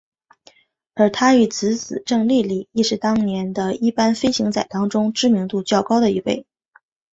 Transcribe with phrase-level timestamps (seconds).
[0.95, 6.47] 而他与姊姊郑丽丽亦是当年的一班飞机仔当中知名度较高的一位。